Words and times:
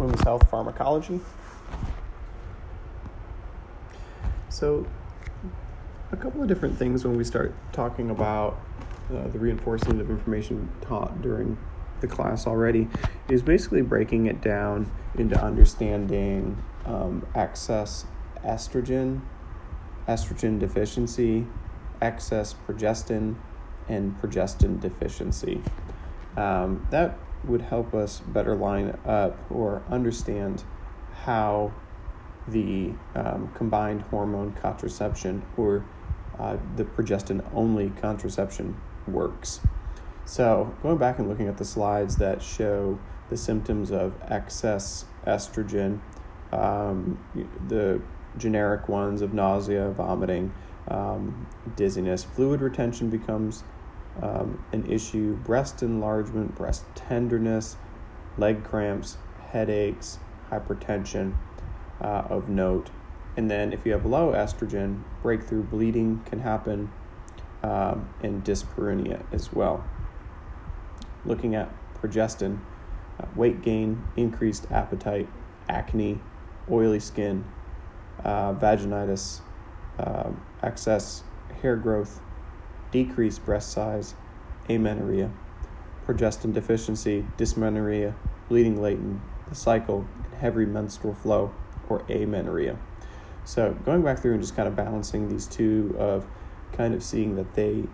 women's 0.00 0.22
health 0.22 0.48
pharmacology. 0.50 1.20
So, 4.48 4.86
a 6.12 6.16
couple 6.16 6.42
of 6.42 6.48
different 6.48 6.76
things 6.76 7.04
when 7.04 7.16
we 7.16 7.24
start 7.24 7.54
talking 7.72 8.10
about 8.10 8.60
uh, 9.14 9.28
the 9.28 9.38
reinforcement 9.38 10.00
of 10.00 10.10
information 10.10 10.68
taught 10.80 11.22
during 11.22 11.56
the 12.00 12.06
class 12.06 12.46
already 12.46 12.88
is 13.28 13.42
basically 13.42 13.82
breaking 13.82 14.26
it 14.26 14.40
down 14.40 14.90
into 15.16 15.40
understanding 15.40 16.60
um, 16.86 17.26
excess 17.34 18.06
estrogen, 18.44 19.20
estrogen 20.08 20.58
deficiency, 20.58 21.46
excess 22.00 22.54
progestin, 22.66 23.36
and 23.88 24.20
progestin 24.20 24.80
deficiency. 24.80 25.60
Um, 26.36 26.86
that 26.90 27.18
would 27.44 27.62
help 27.62 27.94
us 27.94 28.20
better 28.20 28.54
line 28.54 28.96
up 29.06 29.38
or 29.50 29.82
understand 29.90 30.62
how 31.24 31.72
the 32.48 32.92
um, 33.14 33.50
combined 33.54 34.02
hormone 34.02 34.52
contraception 34.52 35.42
or 35.56 35.84
uh, 36.38 36.56
the 36.76 36.84
progestin 36.84 37.44
only 37.54 37.90
contraception 38.00 38.76
works. 39.06 39.60
So, 40.24 40.74
going 40.82 40.98
back 40.98 41.18
and 41.18 41.28
looking 41.28 41.48
at 41.48 41.58
the 41.58 41.64
slides 41.64 42.16
that 42.18 42.42
show 42.42 42.98
the 43.28 43.36
symptoms 43.36 43.90
of 43.90 44.14
excess 44.28 45.04
estrogen, 45.26 46.00
um, 46.52 47.18
the 47.68 48.00
generic 48.38 48.88
ones 48.88 49.22
of 49.22 49.34
nausea, 49.34 49.90
vomiting, 49.90 50.52
um, 50.88 51.46
dizziness, 51.76 52.24
fluid 52.24 52.60
retention 52.60 53.10
becomes 53.10 53.64
um, 54.22 54.64
an 54.72 54.90
issue, 54.90 55.36
breast 55.36 55.82
enlargement, 55.82 56.54
breast 56.54 56.84
tenderness, 56.94 57.76
leg 58.36 58.64
cramps, 58.64 59.16
headaches, 59.50 60.18
hypertension 60.50 61.34
uh, 62.00 62.24
of 62.28 62.48
note. 62.48 62.90
And 63.36 63.50
then 63.50 63.72
if 63.72 63.86
you 63.86 63.92
have 63.92 64.04
low 64.04 64.32
estrogen, 64.32 65.02
breakthrough 65.22 65.62
bleeding 65.62 66.22
can 66.26 66.40
happen 66.40 66.90
um, 67.62 68.08
and 68.22 68.44
dyspareunia 68.44 69.22
as 69.32 69.52
well. 69.52 69.84
Looking 71.24 71.54
at 71.54 71.72
progestin, 71.94 72.60
uh, 73.20 73.26
weight 73.36 73.62
gain, 73.62 74.04
increased 74.16 74.66
appetite, 74.70 75.28
acne, 75.68 76.20
oily 76.70 77.00
skin, 77.00 77.44
uh, 78.24 78.54
vaginitis, 78.54 79.40
uh, 79.98 80.30
excess 80.62 81.22
hair 81.62 81.76
growth, 81.76 82.20
decreased 82.90 83.44
breast 83.44 83.70
size, 83.70 84.14
amenorrhea, 84.68 85.30
progestin 86.06 86.52
deficiency, 86.52 87.24
dysmenorrhea, 87.36 88.14
bleeding 88.48 88.80
latent, 88.80 89.20
the 89.48 89.54
cycle, 89.54 90.06
heavy 90.38 90.64
menstrual 90.64 91.14
flow, 91.14 91.52
or 91.88 92.04
amenorrhea. 92.08 92.76
So 93.44 93.72
going 93.84 94.02
back 94.02 94.20
through 94.20 94.34
and 94.34 94.42
just 94.42 94.54
kind 94.54 94.68
of 94.68 94.76
balancing 94.76 95.28
these 95.28 95.46
two 95.46 95.94
of 95.98 96.26
kind 96.72 96.94
of 96.94 97.02
seeing 97.02 97.34
that 97.36 97.54
they 97.54 97.84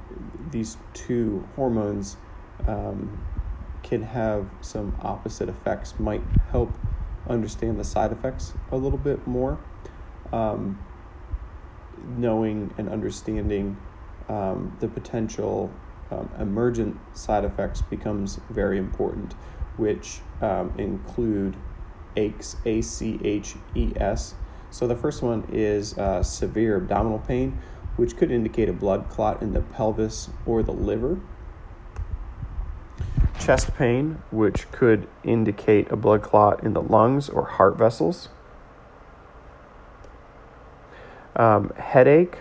these 0.50 0.76
two 0.92 1.48
hormones 1.56 2.16
um, 2.66 3.24
can 3.82 4.02
have 4.02 4.48
some 4.60 4.96
opposite 5.00 5.48
effects 5.48 5.98
might 5.98 6.22
help 6.50 6.76
understand 7.28 7.78
the 7.78 7.84
side 7.84 8.12
effects 8.12 8.52
a 8.70 8.76
little 8.76 8.98
bit 8.98 9.26
more. 9.26 9.58
Um, 10.32 10.78
knowing 12.16 12.72
and 12.78 12.88
understanding 12.88 13.76
um, 14.28 14.76
the 14.80 14.88
potential 14.88 15.70
um, 16.10 16.28
emergent 16.38 16.98
side 17.14 17.44
effects 17.44 17.82
becomes 17.82 18.40
very 18.50 18.78
important, 18.78 19.34
which 19.76 20.20
um, 20.40 20.72
include 20.78 21.56
aches, 22.16 22.56
A 22.64 22.80
C 22.80 23.18
H 23.22 23.54
E 23.74 23.92
S. 23.96 24.34
So 24.70 24.86
the 24.86 24.96
first 24.96 25.22
one 25.22 25.44
is 25.52 25.96
uh, 25.98 26.22
severe 26.22 26.76
abdominal 26.76 27.18
pain, 27.20 27.58
which 27.96 28.16
could 28.16 28.30
indicate 28.30 28.68
a 28.68 28.72
blood 28.72 29.08
clot 29.08 29.42
in 29.42 29.52
the 29.52 29.60
pelvis 29.62 30.28
or 30.44 30.62
the 30.62 30.72
liver. 30.72 31.20
Chest 33.38 33.74
pain, 33.76 34.22
which 34.30 34.70
could 34.72 35.08
indicate 35.22 35.90
a 35.90 35.96
blood 35.96 36.22
clot 36.22 36.64
in 36.64 36.72
the 36.72 36.82
lungs 36.82 37.28
or 37.28 37.44
heart 37.44 37.78
vessels. 37.78 38.28
Um, 41.36 41.70
headache, 41.76 42.38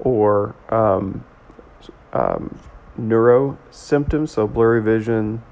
or 0.00 0.54
um, 0.68 1.24
um, 2.12 2.58
neuro 2.96 3.58
symptoms, 3.70 4.32
so 4.32 4.46
blurry 4.46 4.82
vision, 4.82 5.42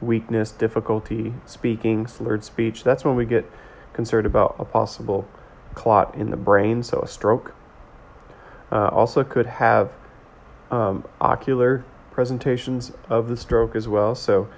weakness, 0.00 0.50
difficulty 0.50 1.34
speaking, 1.46 2.06
slurred 2.06 2.44
speech. 2.44 2.84
That's 2.84 3.04
when 3.04 3.16
we 3.16 3.24
get 3.24 3.50
concerned 3.92 4.26
about 4.26 4.56
a 4.58 4.64
possible 4.64 5.26
clot 5.74 6.14
in 6.14 6.30
the 6.30 6.36
brain, 6.36 6.82
so 6.82 7.00
a 7.00 7.08
stroke. 7.08 7.54
Uh, 8.70 8.88
also, 8.88 9.22
could 9.22 9.46
have 9.46 9.92
um, 10.70 11.04
ocular 11.20 11.84
presentations 12.10 12.92
of 13.08 13.28
the 13.28 13.36
stroke 13.36 13.76
as 13.76 13.86
well, 13.86 14.14
so 14.14 14.48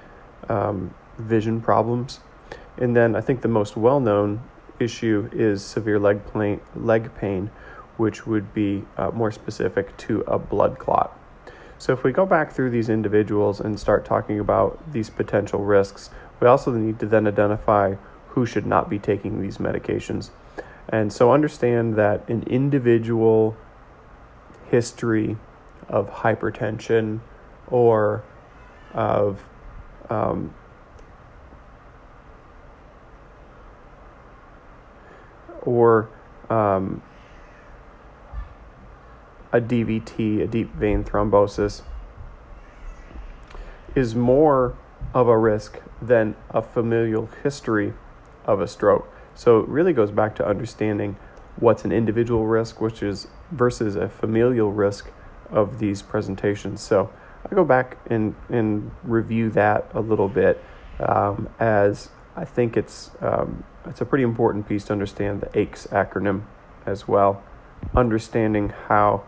um, 0.48 0.94
vision 1.18 1.60
problems. 1.60 2.20
And 2.78 2.96
then 2.96 3.16
I 3.16 3.20
think 3.20 3.42
the 3.42 3.48
most 3.48 3.76
well 3.76 4.00
known 4.00 4.42
issue 4.80 5.28
is 5.32 5.64
severe 5.64 5.98
leg, 5.98 6.20
pain, 6.32 6.60
leg 6.74 7.14
pain, 7.16 7.50
which 7.98 8.26
would 8.26 8.54
be 8.54 8.84
uh, 8.96 9.10
more 9.10 9.30
specific 9.30 9.94
to 9.98 10.22
a 10.22 10.38
blood 10.38 10.78
clot. 10.78 11.14
So, 11.76 11.92
if 11.92 12.02
we 12.02 12.10
go 12.10 12.26
back 12.26 12.52
through 12.52 12.70
these 12.70 12.88
individuals 12.88 13.60
and 13.60 13.78
start 13.78 14.04
talking 14.04 14.40
about 14.40 14.92
these 14.92 15.10
potential 15.10 15.64
risks, 15.64 16.10
we 16.40 16.46
also 16.48 16.72
need 16.72 16.98
to 17.00 17.06
then 17.06 17.26
identify 17.28 17.94
who 18.30 18.46
should 18.46 18.66
not 18.66 18.88
be 18.88 18.98
taking 18.98 19.40
these 19.40 19.58
medications. 19.58 20.30
And 20.88 21.12
so, 21.12 21.32
understand 21.32 21.94
that 21.96 22.28
an 22.28 22.42
individual 22.44 23.56
history 24.70 25.36
of 25.88 26.10
hypertension 26.10 27.20
or 27.68 28.24
of 28.92 29.44
um, 30.10 30.54
or 35.62 36.08
um, 36.50 37.02
a 39.52 39.60
DVT, 39.60 40.42
a 40.42 40.46
deep 40.46 40.74
vein 40.74 41.04
thrombosis, 41.04 41.82
is 43.94 44.14
more 44.14 44.76
of 45.14 45.28
a 45.28 45.38
risk 45.38 45.78
than 46.00 46.36
a 46.50 46.62
familial 46.62 47.28
history 47.42 47.94
of 48.44 48.60
a 48.60 48.68
stroke. 48.68 49.08
So 49.34 49.60
it 49.60 49.68
really 49.68 49.92
goes 49.92 50.10
back 50.10 50.34
to 50.36 50.46
understanding 50.46 51.16
what's 51.56 51.84
an 51.84 51.92
individual 51.92 52.46
risk, 52.46 52.80
which 52.80 53.02
is 53.02 53.28
versus 53.50 53.96
a 53.96 54.08
familial 54.08 54.72
risk 54.72 55.10
of 55.50 55.78
these 55.78 56.02
presentations. 56.02 56.80
So 56.80 57.10
I 57.50 57.54
go 57.54 57.64
back 57.64 57.98
and, 58.06 58.34
and 58.48 58.90
review 59.02 59.50
that 59.50 59.90
a 59.94 60.00
little 60.00 60.28
bit 60.28 60.62
um, 61.00 61.48
as 61.58 62.10
I 62.36 62.44
think 62.44 62.76
it's 62.76 63.10
um, 63.20 63.64
it's 63.86 64.00
a 64.00 64.04
pretty 64.04 64.24
important 64.24 64.68
piece 64.68 64.84
to 64.84 64.92
understand 64.92 65.40
the 65.40 65.58
ACHES 65.58 65.86
acronym 65.88 66.42
as 66.84 67.08
well, 67.08 67.42
understanding 67.94 68.70
how 68.88 69.24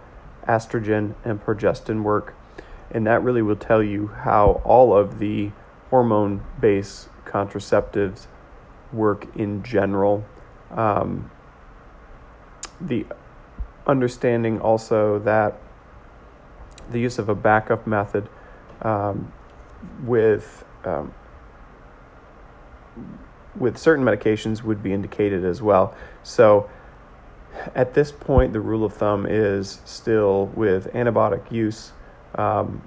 estrogen 0.47 1.15
and 1.25 1.43
progestin 1.45 2.03
work. 2.03 2.35
And 2.91 3.07
that 3.07 3.23
really 3.23 3.43
will 3.43 3.57
tell 3.57 3.83
you 3.83 4.09
how 4.09 4.61
all 4.65 4.97
of 4.97 5.19
the 5.19 5.53
hormone 5.91 6.45
based 6.61 7.09
contraceptives 7.25 8.27
work 8.93 9.27
in 9.37 9.63
general. 9.63 10.25
Um, 10.71 11.31
the 12.81 13.07
understanding 13.87 14.61
also 14.61 15.19
that 15.21 15.59
the 16.91 16.99
use 16.99 17.19
of 17.19 17.29
a 17.29 17.35
backup 17.35 17.87
method 17.87 18.29
um, 18.83 19.33
with 20.03 20.65
um, 20.85 21.15
with 23.57 23.77
certain 23.77 24.05
medications 24.05 24.63
would 24.63 24.83
be 24.83 24.93
indicated 24.93 25.45
as 25.45 25.61
well. 25.61 25.95
So 26.23 26.71
at 27.75 27.95
this 27.95 28.13
point, 28.13 28.53
the 28.53 28.61
rule 28.61 28.85
of 28.85 28.95
thumb 28.95 29.27
is 29.27 29.81
still 29.85 30.47
with 30.55 30.93
antibiotic 30.93 31.51
use 31.51 31.93
um, 32.35 32.83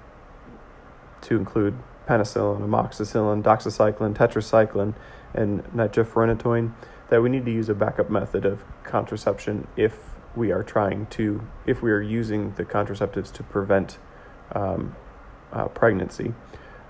to 1.21 1.37
include 1.37 1.77
penicillin, 2.07 2.61
amoxicillin, 2.61 3.43
doxycycline, 3.43 4.13
tetracycline, 4.13 4.93
and 5.33 5.63
nitrofurantoin 5.73 6.73
that 7.09 7.21
we 7.21 7.29
need 7.29 7.45
to 7.45 7.51
use 7.51 7.69
a 7.69 7.73
backup 7.73 8.09
method 8.09 8.45
of 8.45 8.63
contraception 8.83 9.67
if 9.77 9.99
we 10.35 10.51
are 10.51 10.63
trying 10.63 11.05
to, 11.07 11.45
if 11.65 11.81
we 11.81 11.91
are 11.91 12.01
using 12.01 12.53
the 12.53 12.65
contraceptives 12.65 13.31
to 13.31 13.43
prevent 13.43 13.97
um, 14.53 14.95
uh, 15.51 15.67
pregnancy. 15.67 16.33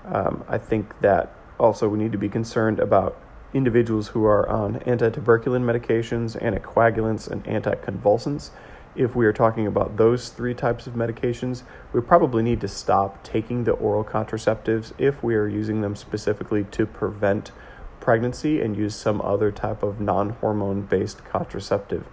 Um, 0.06 0.44
I 0.48 0.58
think 0.58 1.00
that 1.00 1.34
also 1.58 1.88
we 1.88 1.98
need 1.98 2.12
to 2.12 2.18
be 2.18 2.28
concerned 2.28 2.80
about 2.80 3.20
individuals 3.54 4.08
who 4.08 4.24
are 4.24 4.48
on 4.48 4.80
antituberculin 4.80 5.62
medications, 5.62 6.38
anticoagulants, 6.42 7.30
and 7.30 7.44
anticonvulsants. 7.44 8.50
If 8.96 9.16
we 9.16 9.26
are 9.26 9.32
talking 9.32 9.66
about 9.66 9.96
those 9.96 10.28
three 10.28 10.54
types 10.54 10.86
of 10.86 10.94
medications, 10.94 11.62
we 11.92 12.00
probably 12.00 12.42
need 12.42 12.60
to 12.60 12.68
stop 12.68 13.22
taking 13.24 13.64
the 13.64 13.72
oral 13.72 14.04
contraceptives 14.04 14.92
if 14.98 15.22
we 15.22 15.34
are 15.34 15.48
using 15.48 15.80
them 15.80 15.96
specifically 15.96 16.64
to 16.72 16.84
prevent 16.84 17.52
pregnancy 18.00 18.60
and 18.60 18.76
use 18.76 18.94
some 18.94 19.20
other 19.22 19.50
type 19.50 19.82
of 19.82 20.00
non 20.00 20.30
hormone 20.30 20.82
based 20.82 21.24
contraceptive, 21.24 22.06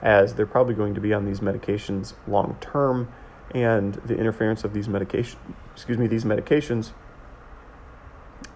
as 0.00 0.34
they're 0.34 0.46
probably 0.46 0.74
going 0.74 0.94
to 0.94 1.00
be 1.00 1.12
on 1.12 1.24
these 1.26 1.40
medications 1.40 2.14
long 2.26 2.56
term, 2.60 3.12
and 3.54 3.94
the 4.06 4.16
interference 4.16 4.64
of 4.64 4.72
these 4.72 4.88
medication, 4.88 5.38
excuse 5.72 5.98
me, 5.98 6.06
these 6.06 6.24
medications 6.24 6.90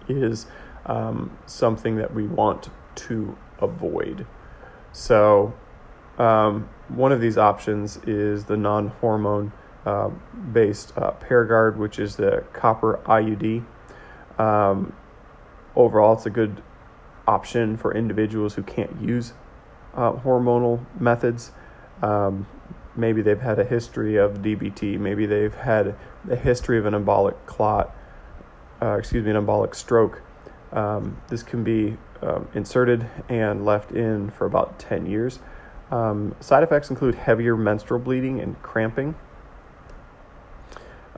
is 0.07 0.47
um, 0.89 1.37
something 1.45 1.95
that 1.97 2.13
we 2.13 2.27
want 2.27 2.69
to 2.95 3.37
avoid. 3.59 4.25
So, 4.91 5.53
um, 6.17 6.67
one 6.89 7.11
of 7.11 7.21
these 7.21 7.37
options 7.37 7.97
is 8.05 8.45
the 8.45 8.57
non 8.57 8.89
hormone 8.99 9.53
uh, 9.85 10.09
based 10.51 10.97
uh, 10.97 11.11
Paragard, 11.11 11.77
which 11.77 11.99
is 11.99 12.15
the 12.17 12.43
copper 12.51 12.99
IUD. 13.05 13.63
Um, 14.37 14.93
overall, 15.75 16.13
it's 16.13 16.25
a 16.25 16.31
good 16.31 16.61
option 17.27 17.77
for 17.77 17.93
individuals 17.95 18.55
who 18.55 18.63
can't 18.63 18.99
use 18.99 19.33
uh, 19.93 20.13
hormonal 20.13 20.83
methods. 20.99 21.51
Um, 22.01 22.47
maybe 22.95 23.21
they've 23.21 23.39
had 23.39 23.59
a 23.59 23.63
history 23.63 24.15
of 24.15 24.39
DVT, 24.41 24.99
maybe 24.99 25.25
they've 25.27 25.53
had 25.53 25.95
a 26.29 26.35
history 26.35 26.79
of 26.79 26.85
an 26.85 26.93
embolic 26.93 27.35
clot, 27.45 27.95
uh, 28.81 28.97
excuse 28.97 29.23
me, 29.23 29.31
an 29.31 29.37
embolic 29.37 29.75
stroke. 29.75 30.23
Um, 30.71 31.17
this 31.29 31.43
can 31.43 31.63
be 31.63 31.97
um, 32.21 32.47
inserted 32.53 33.09
and 33.27 33.65
left 33.65 33.91
in 33.91 34.29
for 34.29 34.45
about 34.45 34.77
10 34.79 35.05
years. 35.05 35.39
Um, 35.91 36.35
side 36.39 36.63
effects 36.63 36.89
include 36.89 37.15
heavier 37.15 37.57
menstrual 37.57 37.99
bleeding 37.99 38.39
and 38.39 38.61
cramping. 38.61 39.15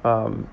Um, 0.04 0.50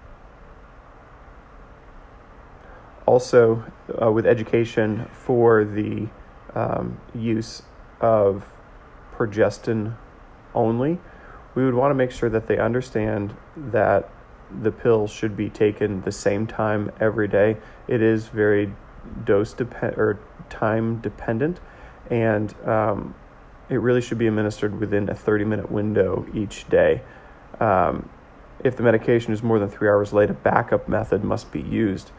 also, 3.06 3.65
uh, 4.03 4.11
with 4.11 4.27
education 4.27 5.09
for 5.12 5.65
the 5.65 6.09
um, 6.55 7.00
use 7.15 7.62
of 8.00 8.45
progestin 9.15 9.97
only, 10.55 10.99
we 11.55 11.65
would 11.65 11.75
want 11.75 11.91
to 11.91 11.95
make 11.95 12.11
sure 12.11 12.29
that 12.29 12.47
they 12.47 12.59
understand 12.59 13.35
that 13.56 14.11
the 14.62 14.71
pill 14.71 15.06
should 15.06 15.37
be 15.37 15.49
taken 15.49 16.03
the 16.03 16.12
same 16.12 16.47
time 16.47 16.91
every 17.00 17.29
day. 17.29 17.56
It 17.87 18.03
is 18.03 18.29
very 18.29 18.73
dose 19.25 19.52
depend 19.52 19.96
or 19.96 20.19
time 20.50 21.00
dependent, 21.00 21.60
and 22.10 22.55
um, 22.66 23.14
it 23.69 23.76
really 23.76 24.00
should 24.00 24.19
be 24.19 24.26
administered 24.26 24.78
within 24.78 25.08
a 25.08 25.14
30 25.14 25.44
minute 25.44 25.70
window 25.70 26.26
each 26.34 26.69
day. 26.69 27.02
Um, 27.60 28.08
if 28.64 28.76
the 28.76 28.82
medication 28.82 29.32
is 29.32 29.43
more 29.43 29.58
than 29.58 29.69
three 29.69 29.88
hours 29.88 30.12
late, 30.12 30.31
a 30.31 30.34
backup 30.34 30.88
method 30.88 31.22
must 31.22 31.52
be 31.52 31.60
used. 31.60 32.10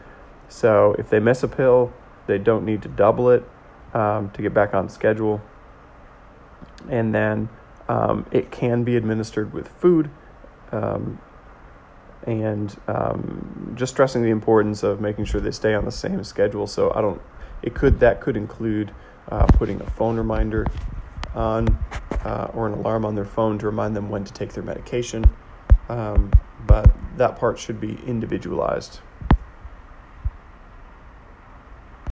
So 0.48 0.94
if 0.98 1.10
they 1.10 1.20
miss 1.20 1.42
a 1.42 1.48
pill, 1.48 1.92
they 2.26 2.38
don't 2.38 2.64
need 2.64 2.82
to 2.82 2.88
double 2.88 3.30
it 3.30 3.44
um, 3.94 4.30
to 4.30 4.42
get 4.42 4.54
back 4.54 4.74
on 4.74 4.88
schedule. 4.88 5.40
And 6.88 7.14
then 7.14 7.48
um, 7.88 8.26
it 8.30 8.50
can 8.50 8.84
be 8.84 8.96
administered 8.96 9.52
with 9.52 9.68
food. 9.68 10.10
Um, 10.72 11.20
and 12.26 12.78
um, 12.88 13.74
just 13.76 13.92
stressing 13.92 14.22
the 14.22 14.30
importance 14.30 14.82
of 14.82 15.00
making 15.00 15.24
sure 15.24 15.40
they 15.40 15.50
stay 15.50 15.74
on 15.74 15.84
the 15.84 15.92
same 15.92 16.22
schedule. 16.24 16.66
So 16.66 16.92
I 16.94 17.00
don't. 17.00 17.20
It 17.62 17.74
could 17.74 18.00
that 18.00 18.20
could 18.20 18.36
include 18.36 18.92
uh, 19.30 19.46
putting 19.46 19.80
a 19.80 19.90
phone 19.90 20.16
reminder 20.16 20.66
on 21.34 21.68
uh, 22.24 22.48
or 22.54 22.66
an 22.66 22.74
alarm 22.74 23.04
on 23.04 23.14
their 23.14 23.24
phone 23.24 23.58
to 23.58 23.66
remind 23.66 23.94
them 23.94 24.08
when 24.08 24.24
to 24.24 24.32
take 24.32 24.52
their 24.52 24.62
medication. 24.62 25.24
Um, 25.88 26.30
but 26.66 26.90
that 27.16 27.36
part 27.36 27.58
should 27.58 27.80
be 27.80 27.98
individualized. 28.06 29.00